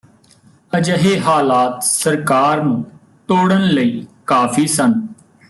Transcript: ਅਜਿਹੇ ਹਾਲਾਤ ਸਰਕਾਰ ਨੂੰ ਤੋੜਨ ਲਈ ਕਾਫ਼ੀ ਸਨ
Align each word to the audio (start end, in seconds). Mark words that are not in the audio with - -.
ਅਜਿਹੇ 0.77 1.19
ਹਾਲਾਤ 1.19 1.83
ਸਰਕਾਰ 1.83 2.61
ਨੂੰ 2.63 2.83
ਤੋੜਨ 3.29 3.61
ਲਈ 3.61 4.05
ਕਾਫ਼ੀ 4.27 4.67
ਸਨ 4.67 4.93